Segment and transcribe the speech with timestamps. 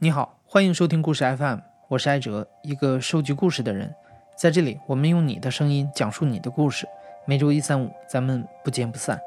[0.00, 3.94] 你好，欢迎收听故事 FM，我是艾哲，一个收集故事的人。
[4.36, 6.84] 在这里，我们用你的声音讲述你的故事。
[7.24, 9.20] 每周一、三、五，咱们不见不散。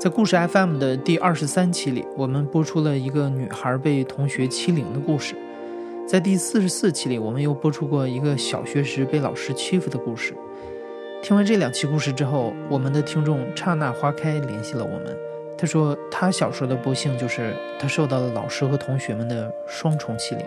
[0.00, 5.36] 在故事 FM 的第二十三期里，我们播出了一个女孩被同学欺凌的故事。
[6.04, 10.36] 在第四十四期里，我们又播出过一个小学时被老师欺负的故事。
[11.22, 15.14] 听完这两期故事之后，我们的听众刹那花开联系了我们。
[15.56, 20.44] 他说，他小时候的不幸就是他受到了老师和同学们的双重欺凌。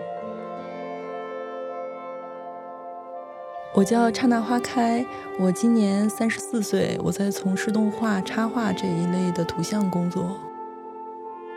[3.72, 5.06] 我叫刹那花开，
[5.38, 10.36] 我今年三十四岁，我在从事动画、插画这一类的图像工作。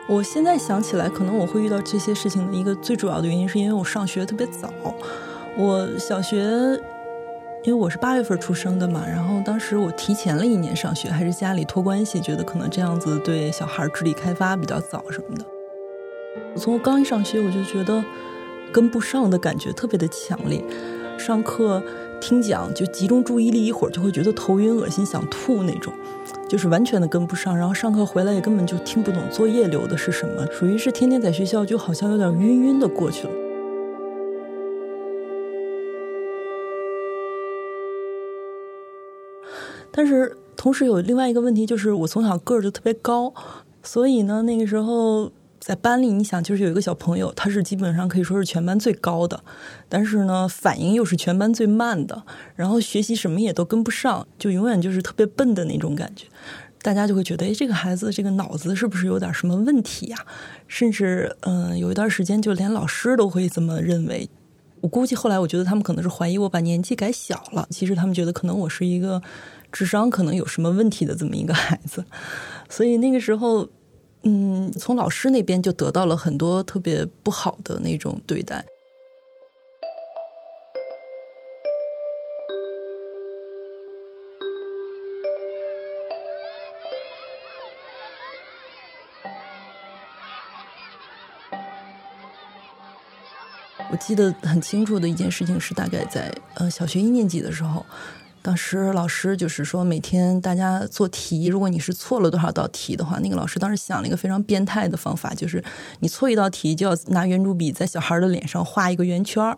[0.07, 4.71] 我现在想起来，可能我会遇到这些事情的一个最主要的原因，是因为我上学特别早，
[5.57, 6.79] 我小学。
[7.63, 15.43] 因为我是八月份出生的嘛，然后当时我提前了一年上学，还是家里托关系，觉得可能这样子对小孩智力开发比较早什么的。
[16.53, 18.03] 我从刚一上学我就觉得
[18.71, 20.63] 跟不上的感觉特别的强烈，
[21.17, 21.83] 上课
[22.21, 25.91] 听讲就集中注意力一会儿就会觉得头晕恶心想吐那种，
[26.47, 27.57] 就是完全的跟不上。
[27.57, 33.33] 然后上课回来也根本就听不懂作业留的是什么，属于是天天在学校就好像有点晕晕的过去了。
[39.97, 43.33] 但是同时有另外一个问题，就是我从小个儿就特别高，
[43.81, 49.43] 所以呢，那个时候在班里，你想就是有一个小朋友，他是基本上可以说是全班最高的，
[49.89, 52.21] 但是呢，反应又是全班最慢的，
[52.55, 56.27] 然后学习什么也都跟不上，就永远就是特别笨的那种感觉，
[56.83, 60.17] 大家就会觉得，哎，这个孩子这个脑子是不是有点什么问题呀？
[60.67, 64.29] 甚至嗯，有一段时间就连老师都会这么认为。
[64.81, 69.21] 我估计后来我觉得他们可能是怀疑我把年纪改小了，其实他们觉得可能我是一个。
[69.69, 72.03] 智商可能有什么问题的这么一个孩子，
[72.69, 73.67] 所以那个时候，
[74.23, 78.65] 嗯，从老师那边就得到了很多特别不好的那种对待。
[93.89, 97.85] 我记得很清楚的一件事情是，大概在呃小学一年级的时候。
[98.41, 105.61] 当时老师就是说，每天大家做题，如果你是错了多少道题的话，那个老师当时想了一个非常变态的方法，就是
[105.99, 109.57] 你错一道题就要拿圆珠笔在小孩的脸上画一个圆圈儿，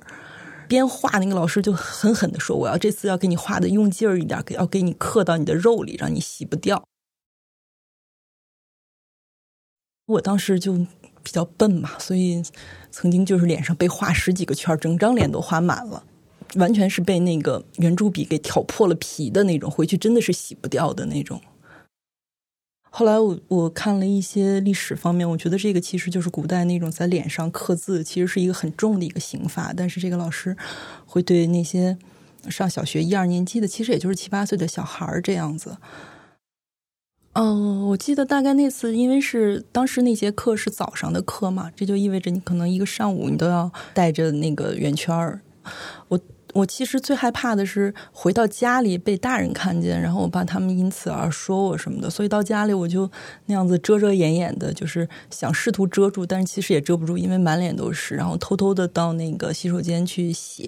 [0.68, 6.84] 边画那个老师就狠狠的说：“我要这次要给你画的用劲儿一点，要给你刻到你的肉里，让你洗不掉。”
[10.08, 10.88] 我当时就
[11.30, 12.42] 比较笨嘛，所以
[12.90, 16.04] 曾经就是脸上被画十几个圈，整张脸都画满了。
[16.56, 21.40] 完全是被那个圆珠笔给挑破了皮的那种，回去真的是洗不掉的那种。
[22.90, 29.72] 后来我我看了一些历史方面，我觉得这个其实就是古代那种在脸上刻字，其实是一个很重的一个刑罚。
[29.72, 30.58] 但是这个老师
[31.06, 31.96] 会对那些
[32.50, 35.78] 上小学一二年级的，其实也就是七八岁的小孩这样子。
[37.34, 45.42] 嗯，我记得大概那次，因为是当时那节课是早上的课嘛，这就意味着你可能一个上午你都要带着那个圆圈儿，
[46.08, 46.20] 我。
[46.56, 53.08] 我其实最害怕的是回到家里被大人看见，然后我怕他们因此而说我什么的，所以到家里我就
[53.46, 60.68] 那样子遮遮掩掩的，就是想试图遮住，但是其实也遮不住，因为满脸都是，然后偷偷的到那个洗手间去洗。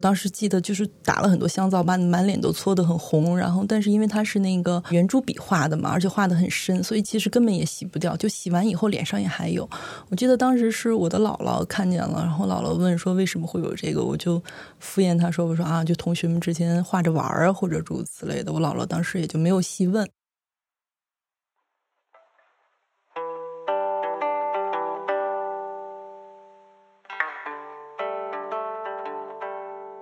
[0.00, 3.36] 当时记得就是打了很多香皂，把满脸都搓得很红。
[3.36, 8.16] 然后，但是因为它是那个圆珠笔画的嘛，而且画的很深，所以其实根本也洗不掉。
[8.16, 9.68] 就洗完以后脸上也还有。
[10.08, 14.40] 我记得当时是我的姥姥看见了，然后姥姥问说为什么会有这个，我就
[14.78, 18.52] 敷衍她说我说啊，就同学们之间画着玩儿，或者诸如此类的。
[18.52, 20.08] 我姥姥当时也就没有细问。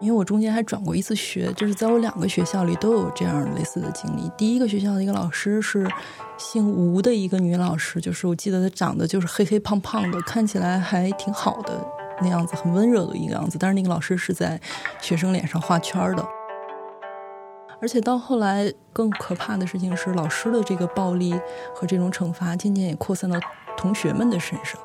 [0.01, 4.31] 因为我中间还转过一次学，就是在我两个学校里都有这样类似的经历。
[4.37, 5.89] 第一个学校的一个老师是
[6.37, 11.83] 姓吴的一个女老师，就是我记得她长得就是黑黑胖胖的，看起来还挺好的
[12.21, 13.57] 那样子，很温柔的一个样子。
[13.59, 14.61] 但是那个老师是在
[15.01, 16.23] 学生脸上画圈的，
[17.81, 21.33] 而且到后来更可怕的事情是，老师的这个暴力
[21.75, 23.41] 和这种惩罚渐渐也扩散到
[23.79, 24.79] 同学们的身上。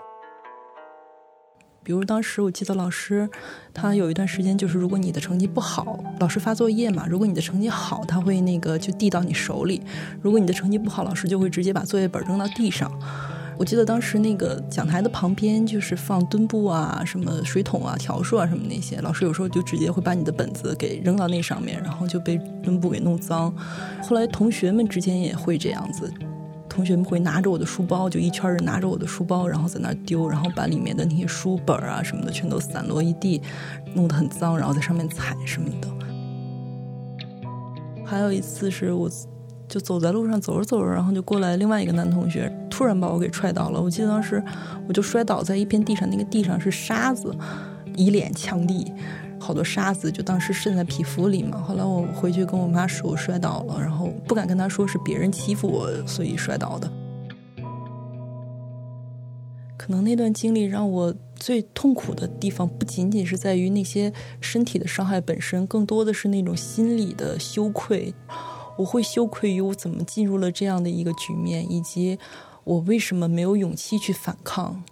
[1.83, 3.27] 比如当时我记得老师，
[3.73, 9.81] 他有一段时间就是，如果你的成绩不好，老师发作业嘛，如果你的成绩好，他会那个就递到你手里；
[10.21, 12.91] 如果你的成绩不好，老师就会直接把作业本扔到地上。
[13.57, 23.53] 我记得当时那个讲台的旁边就是放墩布啊、什么水桶啊、笤帚啊什么那些，老师有时候就直接会把你的本子给扔到那上面，然后就被墩布给弄脏。
[24.03, 26.11] 后来同学们之间也会这样子。
[26.73, 33.41] 同学们会拿着我的书包，就一圈人拿着我的书包，然后在那儿丢，然后把里面的那些书本啊什么的全都散落一地，
[33.93, 35.87] 弄得很脏，然后在上面踩什么的。
[38.05, 39.09] 还有一次是我。
[39.67, 43.81] 就走在路上，走着走着，然后就过来另外一个男同学，突然把我给踹倒了。
[43.81, 44.43] 我记得当时
[44.85, 47.33] 我就摔倒在一片地上，那个地上是沙子，
[47.95, 48.91] 一脸呛地，
[49.41, 51.59] 好多沙子，就当时渗在皮肤里嘛。
[51.61, 56.89] 后来我回去跟我妈说我摔倒了，然后不敢跟她说是别人欺负我，所以摔倒的。
[59.77, 68.13] 可能那段经历让我最痛苦的地方，不仅仅是在于那些身体的伤害本身，更多的是那种心理的羞愧。
[68.77, 72.19] 我会羞愧于我怎么进入了这样的一个局面，以及
[72.63, 74.83] 我为什么没有勇气去反抗。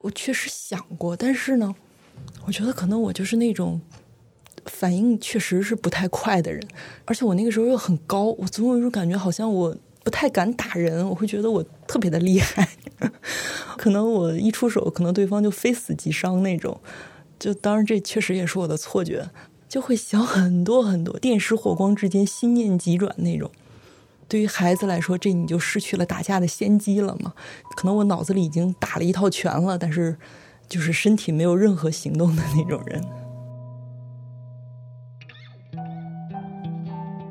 [0.00, 1.74] 我确实想过，但是呢，
[2.46, 3.80] 我觉得可能我就是那种
[4.66, 6.62] 反应确实是不太快的人，
[7.04, 12.68] 而且我那个时候又很高，我总有一种感觉，好像我不太敢打人，我会觉得我特别的厉害，
[13.76, 16.80] 可能我一出手，可能对方就非死即伤那种。
[17.38, 19.28] 就当然，这确实也是我的错觉。
[19.68, 23.50] 就会想很多很多，电石火光之间，心念急转那种。
[24.28, 27.34] 对于孩子来说，这你就失去了打架的先机了嘛？
[27.76, 30.16] 可能我脑子里已经打了一套拳了，但是
[30.68, 33.02] 就是身体没有任何行动的那种人。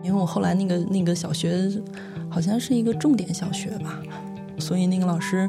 [0.03, 1.69] 因为我后来那个那个小学
[2.29, 4.01] 好像是一个重点小学吧，
[4.59, 5.47] 所以那个老师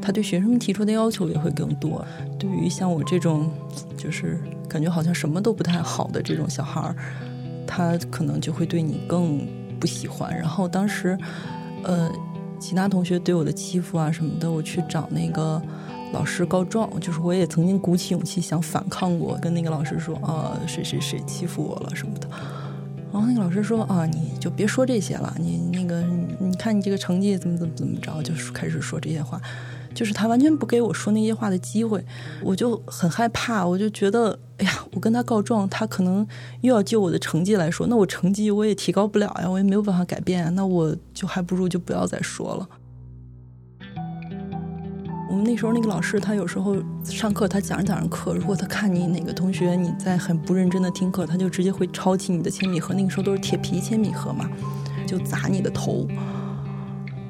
[0.00, 2.04] 他对学生们提出的要求也会更多。
[2.38, 3.50] 对于像我这种，
[3.96, 4.40] 就是。
[4.68, 6.94] 感觉好像什么都不太好的这种小孩儿，
[7.68, 9.46] 他可能就会对你更
[9.78, 10.36] 不喜欢。
[10.36, 11.16] 然后当时，
[11.84, 12.12] 呃，
[12.58, 15.62] 其他同学对我的欺负啊什么的，我去找那个
[16.16, 22.26] 老师告状，就是我也曾经鼓起勇气想反抗过，跟那个老师说啊，谁谁谁欺负我了什么的。
[23.12, 26.02] 然后那个老师说啊，你就别说这些了，你那个
[26.40, 29.38] 你看你这个成绩怎么怎么怎么着，就是开始说这些话。
[29.94, 32.04] 就是他完全不给我说那些话的机会，
[32.42, 36.26] 我就很害怕，我就觉得，哎呀，我跟他告状，他可能
[36.62, 42.68] 又要就我的成绩来说，那我成绩我也提高不了呀，我也没有办法改变，那我就还不如就不要再说了。
[45.36, 54.48] 我们那时候那个老师，他有时候上课，他讲着讲着课，如果他看你哪个同学你在很不认真的听课，他就直接会抄起你的铅笔盒，那个时候都是铁皮铅笔盒嘛，
[55.06, 56.08] 就砸你的头。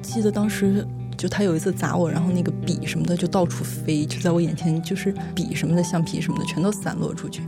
[0.00, 0.86] 记得当时。
[1.18, 7.40] 就他有一次砸我，然后那个笔什么的就到处飞，就在我眼前，就是笔什么的、橡皮什么的全都散落出去。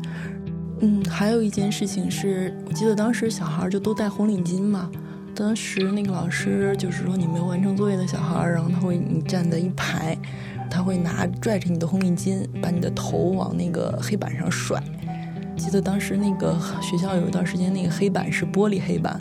[0.80, 4.90] 嗯，还有一件事情是，我记得当时小孩就都戴红领巾嘛。
[5.34, 10.16] 当时那个老师就是说，你没有完成作业的小孩，然后他会你站在一排，
[10.70, 14.82] 他会拿拽着你的红领巾，把你的头往那个黑板上甩。
[15.56, 19.20] 记得当时那个学校有一段时间，那个黑板是玻璃黑板。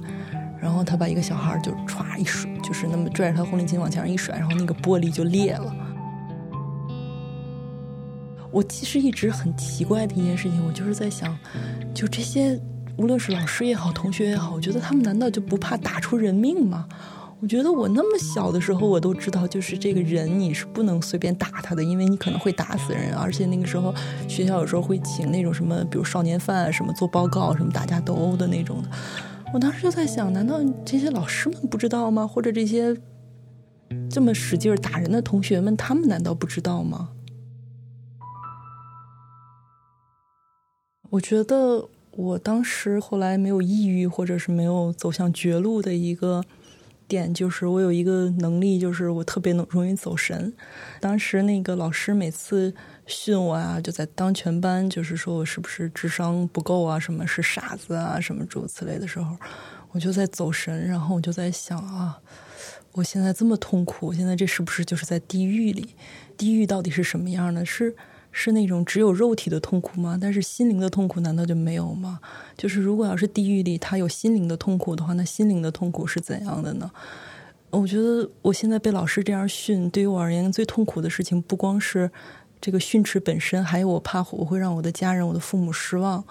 [0.59, 5.73] 然后他把一个小孩就歘一甩，就是那么拽着他红领巾往墙上一甩，然后那个玻璃就裂了。
[8.51, 11.37] 我其实一直很奇怪的一件事情，我就是在想，
[11.93, 12.59] 就这些
[12.97, 16.87] 无论是老师也好，同学也好，我觉得他们难道就不怕打出人命吗？
[17.39, 23.13] 我觉得我那么小的时候，我都知道，就是这个人你是不能随便打他的，因为你可能会打死人。
[23.15, 23.93] 而且那个时候
[24.27, 28.89] 学校有时候会请那种什么，比如少年犯什么做报告，什么打架斗殴的那种的。
[29.53, 32.25] 我当时就在想，难道这些老师们不知道吗？
[32.25, 32.97] 或者这些
[34.09, 37.09] 这么使劲打人的同学们，他们难道不知道吗？
[41.11, 46.43] 我觉得我当时后来没有抑郁，或者是没有走向绝路的一个
[47.07, 50.53] 点，就是我有一个能力，就是我特别能容易走神。
[50.99, 52.73] 当时那个老师每次。
[53.09, 59.33] 训我啊，就在当全班，就是说我是不是智商不够啊，什么是傻子啊，什么诸如此类的时候，
[59.91, 62.19] 我就在走神，然后我就在想啊，
[62.91, 65.95] 我现在这么痛苦，现在这是不是就是在地狱里？
[66.35, 67.65] 地狱到底是什么样的？
[67.65, 67.95] 是
[68.31, 70.17] 是那种只有肉体的痛苦吗？
[70.19, 72.19] 但是心灵的痛苦难道就没有吗？
[72.57, 76.91] 就是如果要是地狱里他有心灵的痛苦的话，那心灵的痛苦是怎样的呢？
[77.69, 82.11] 我觉得我现在被老师这样训，对于我而言最痛苦的事情不光是。
[82.59, 86.23] 这个训斥本身，还有我怕我会让我的家人、我的父母失望。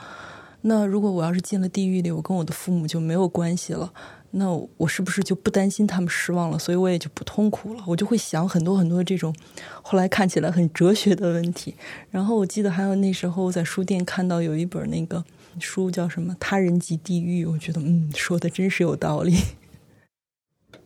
[0.63, 3.93] 那如果我要是进了地狱里，我跟我的父母就没有关系了，
[4.37, 6.59] 那我是不是就不担心他们失望了？
[6.59, 7.83] 所以我也就不痛苦了。
[7.87, 9.35] 我就会想很多很多这种
[9.83, 11.75] 后来看起来很哲学的问题。
[12.11, 15.25] 然后我记得还有那时候在书店看到有一本那个
[15.59, 19.37] 书叫什么《他人即地狱》，我觉得嗯，说的真是有道理。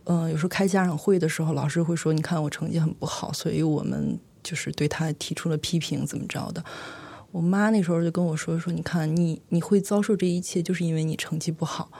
[0.04, 6.64] 嗯，有时候开家长会的时候，老师会说：“你看我成绩很不好，所以我们。”就是对他提出了批评，怎么着的？
[7.30, 11.90] 我妈那时候就跟我说说，你看你你会遭受这一切，就是因为你成绩不好。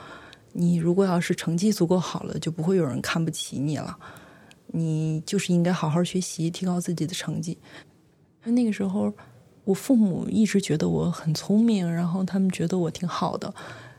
[0.53, 3.97] 你如果要是成绩足够好了，就不会有人看不起你了。
[4.67, 7.57] 你就是应该好好学习，提高自己的成绩。
[8.43, 9.13] 那个时候，
[9.63, 13.53] 我父母一直觉得我很聪明，然后他们觉得我挺好的。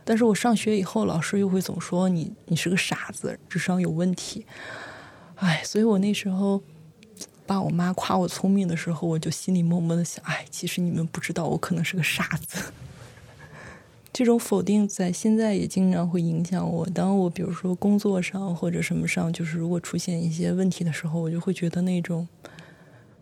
[0.04, 4.44] 但是我上学以后，老师又会总说你你是个傻子，智商有问题。
[5.36, 6.60] 哎，所以我那时候
[7.46, 12.72] 爸我妈夸我聪明的时候，我就心里默默的想：哎，其实你们不知道，我可能是个傻子。
[14.12, 16.84] 这种否定在现在也经常会影响我。
[16.86, 22.28] 当我比如说工作上或者什么上，就是如果出现一些问题的时候，我就会觉得那种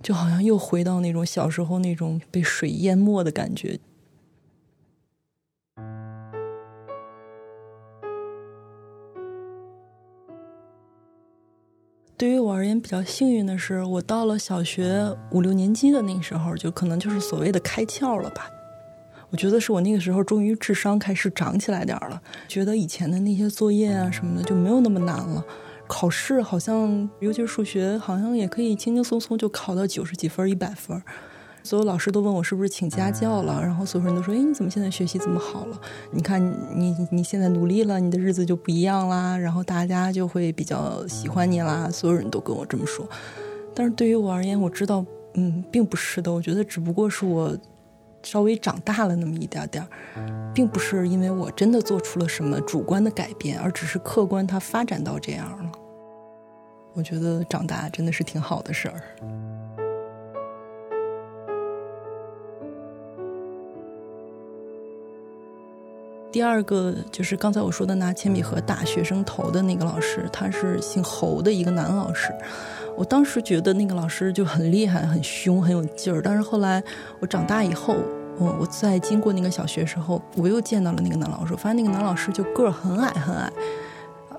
[0.02, 3.78] 就好像又回到那种小时候那种被水淹没的感觉。
[12.16, 18.50] 对于我而言，比较幸运的是，我到了小学五六年级的那个时候，就可能就是所谓的开窍了吧。
[19.30, 25.44] 我觉得是我那个时候终于智商开始长起来点儿了，觉得以前的那些作业啊什么的就没有那么难了，
[25.87, 31.00] 考试好像尤其是数学，好像也可以轻轻松松就考到九十几分、一百分。
[31.62, 35.78] 所有老师都问我是不是请家教了，然后所有人都说：“哎，你怎么现在学习这么好了？
[36.10, 36.42] 你看
[36.75, 43.06] 你你现在努力了，你的日子就不一样啦，然后大家就会比较喜欢你啦。”所有人都跟我这么说。
[43.75, 46.32] 但是对于我而言，我知道，嗯，并不是的。
[46.32, 47.56] 我觉得只不过是我。
[48.22, 55.72] 稍微长大了那么一点点儿，并不是因为我真的做出了什么主观的改变，而只是客观它发展到这样了。
[56.92, 59.00] 我觉得长大真的是挺好的事儿。
[66.32, 72.32] 第二个就是刚才我说的拿铅笔盒打学生头的那个老师，他是姓侯的一个男老师。
[72.96, 76.22] 我当时觉得那个老师就很厉害、很凶、很有劲儿。
[76.22, 76.82] 但是后来
[77.18, 77.96] 我长大以后，
[78.38, 83.50] 我我在经过那个小学时候，我又见到了那个男老师，我发现那个男老师就个儿很矮很矮。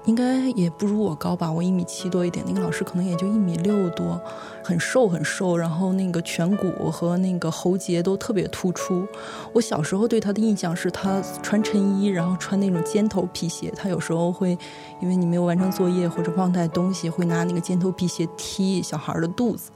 [0.05, 4.19] 应该也不如我高吧，我一米七多一点，那个老师可能也就一米六多，
[4.63, 9.05] 很瘦很瘦，然后那个颧骨和那个喉结都特别突出。
[9.53, 13.71] 我小时候对他的印象是他穿衬衣，然后穿那种尖头皮鞋。
[13.75, 14.57] 他有时候会
[15.01, 19.69] 因为你没有完成作业或者忘带东西，会拿那个尖头皮鞋踢小孩的肚子。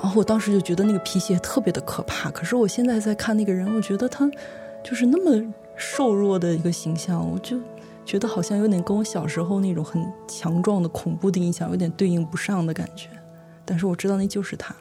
[0.00, 2.30] 然后我当时就觉得那个皮鞋特别的可怕。
[2.30, 4.30] 可是我现在在看那个人，我觉得他
[4.82, 7.58] 就是那么瘦弱的一个形象，我就。
[8.04, 13.08] 觉得好像有点跟我小时候那种很强壮的恐怖的印象有点对应不上的感觉，
[13.64, 14.74] 但是我知道那就是他。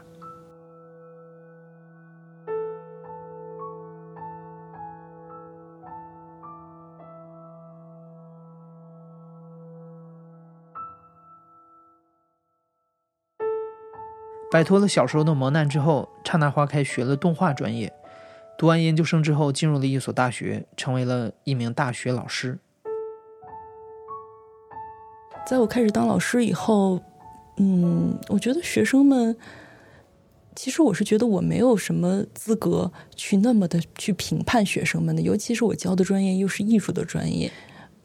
[14.51, 17.91] 摆脱了小时候的磨难之后，刹那花开学了动画专业，
[18.55, 22.59] 读完研究生之后进入了一所大学，成为了一名大学老师。
[25.45, 26.99] 在我开始当老师以后，
[27.57, 29.35] 嗯，我觉得学生们，
[30.55, 37.51] 其实我是觉得我没有什么资格去那么的去评判学生们的，尤其是我教的专业又是艺术的专业。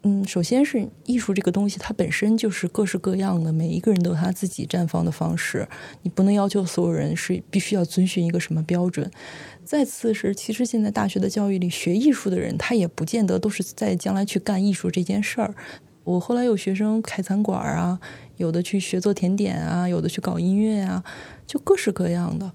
[0.02, 5.66] 嗯，首先是艺术这个东西，它本身就是各式各样的，每一个人都有他自己绽放的方式，
[6.02, 9.11] 你不能要求所有人是必须要遵循一个什么标准。
[9.64, 15.54] 再次是，其实现在大学的教育里，学艺术的人他也不见得都是在将来去干艺术这件事儿。
[16.08, 18.00] 我后来有学生开餐馆啊，
[18.38, 21.04] 有的去学做甜点啊，有的去搞音乐啊，
[21.46, 22.50] 就各式各样的。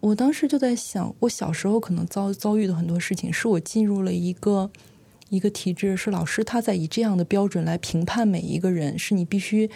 [0.00, 4.70] 我当时就在想，我小时候可能遭遭遇的很多事情，是我进入了一个
[5.30, 9.70] 一个体制，是老师他在以这样的标准来评判每一个人，是你必须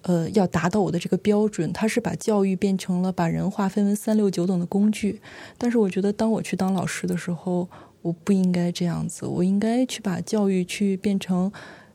[0.00, 1.70] 呃要达到我的这个标准。
[1.74, 5.20] 他是把教育变成了把人划分为三六九等的工具。
[5.58, 7.68] 但是我觉得，当我去当老师的时候，
[8.00, 11.52] 我不应该这样子，我应该去把教育去变成。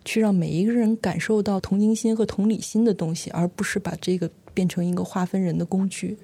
[0.07, 6.17] 去让每一个人感受到同情心和同理心的东西，而不是把这个变成一个划分人的工具。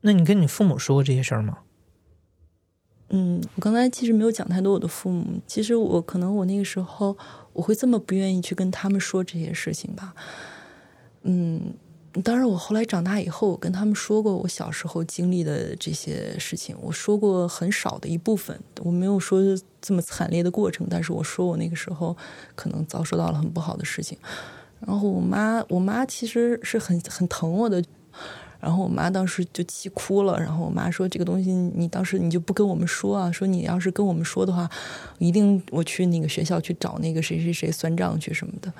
[0.00, 1.58] 那你跟你父母说过这些事儿吗？
[3.10, 5.40] 嗯，我刚才其实没有讲太多我的父母。
[5.46, 7.16] 其实我可能我那个时候
[7.52, 10.14] 我会这么不愿意去跟他们说这些事情吧。
[11.22, 11.74] 嗯。
[12.24, 16.74] 当然，我后来长大以后，我跟他们说过我小时候经历的这些事情。
[16.80, 19.40] 我说过很少的一部分，我没有说
[19.80, 20.84] 这么惨烈的过程。
[20.90, 22.16] 但是我说我那个时候
[22.56, 24.18] 可能遭受到了很不好的事情。
[24.80, 27.80] 然后我妈，我妈其实是很很疼我的。
[28.58, 30.36] 然后我妈当时就气哭了。
[30.36, 33.30] 然后我妈说：“这个东西你当时你就不跟我们说啊？
[33.30, 34.68] 说你要是跟我们说的话，
[35.18, 38.72] 一定我去那个学校去找那个谁谁谁算账去什么的。”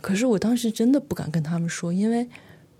[0.00, 2.28] 可是我当时真的不敢跟他们说，因为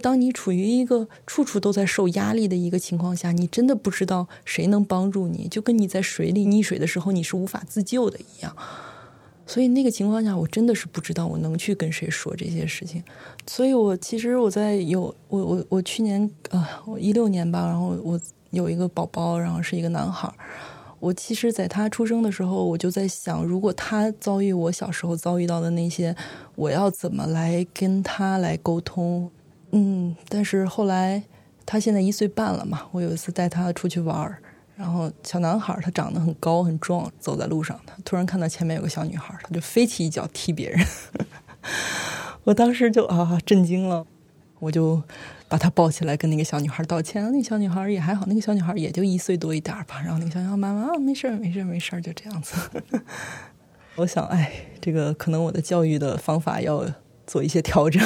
[0.00, 8.56] 当你处于一个处处都在受压力的一个情况下，你真的不知道谁能帮助你，就跟你在水里溺水的时候你是无法自救的一样。
[9.46, 13.02] 所以那个情况下，我真的是不知道我能去跟谁说这些事情。
[13.46, 18.18] 所以我其实我在有我我我去年啊，我一六年吧，然后我
[18.50, 20.34] 有一个宝宝，然后是一个男孩儿。
[21.00, 26.14] 我其实在他出生的时候，我就在想，如果他遭遇我小时候遭遇到的那些，
[26.54, 29.30] 我要怎么来跟他来沟通？
[29.72, 31.22] 嗯，但是后来
[31.64, 34.38] 他现在一岁半了嘛，我有一次带他出去玩儿。
[34.76, 40.86] 然后小男孩儿他长得很高很壮，走在路上，他突然看到前面有个小女孩儿，他就飞起一脚踢别人。
[42.44, 44.06] 我当时就啊震惊了，
[44.58, 45.02] 我就
[45.50, 47.28] 把他抱起来跟那个小女孩道歉。
[47.32, 50.00] 那小女孩也还好，那个小女孩也就一岁多一点吧。
[50.00, 52.54] 然后那个小女孩妈妈啊没事没事没事就这样子。
[53.96, 56.86] 我想哎，这个可能我的教育的方法要
[57.26, 58.00] 做一些调整。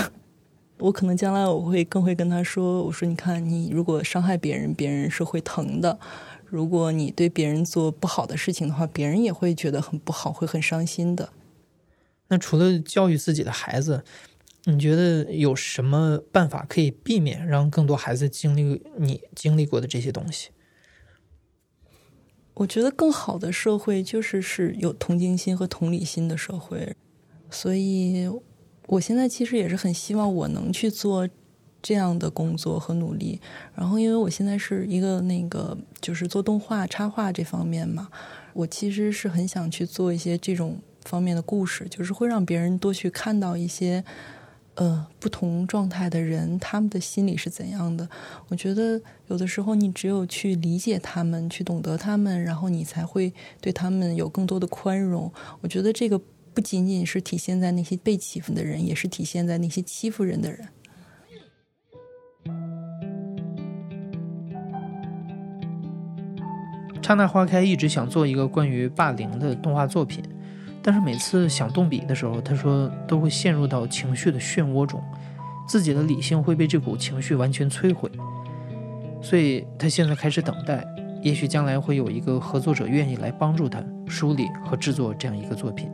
[0.78, 5.98] 我可能将来我会更会跟他说，我说你看你如果伤害别人，别人是会疼的。
[6.46, 11.28] 如果你对别人做不好的事情的话，别人也会觉得很不好，会很伤心的。
[12.28, 14.02] 那除了教育自己的孩子，
[14.64, 20.50] 你觉得有什么办法可以避免让更多孩子经历你经历过的这些东西？
[22.54, 26.96] 我觉得更好的社会就是是有同情心和同理心的社会。
[27.50, 28.28] 所以，
[28.86, 31.28] 我现在其实也是很希望我能去做。
[31.86, 33.38] 这样的工作和努力，
[33.74, 38.08] 然后因为我现在是一个那个就是做动画插画这方面嘛，
[38.54, 44.02] 我其实是很想去做一些这种方面的故事，就是会让别人多去看到一些
[44.74, 48.08] 呃不同状态的人，他们的心理是怎样的。
[48.48, 55.32] 我觉得有的时候你只有去理解他们，去懂得他们，然后你才会对他们有更多的宽容。
[55.60, 56.20] 我觉得这个
[56.52, 60.68] 不仅仅是体现在那些被欺负的人，也是体现在那些欺负人的人。
[67.02, 70.24] 刹那花开一直想做一个关于霸凌的动画作品，
[70.86, 75.02] 但是每次想动笔的时候，他说都会陷入到情绪的漩涡中，
[75.66, 78.10] 自己的理性会被这股情绪完全摧毁。
[79.22, 80.86] 所以他现在开始等待，
[81.22, 85.90] 也许将来会有一个合作者愿意来帮助他梳理和制作这样一个作品。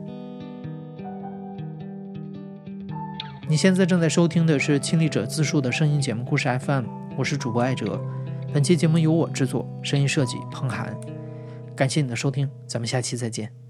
[3.47, 6.83] 你现在正在收听的是亲历者自述的声音节目故事 FM，
[7.17, 7.97] 我是主播艾哲。
[8.51, 10.93] 本期节目由我制作，声音设计彭涵。
[11.77, 13.60] 感谢你的收听，咱们下期再见。